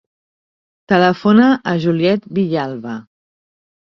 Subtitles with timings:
[0.93, 2.95] Telefona a la Juliet Villalba.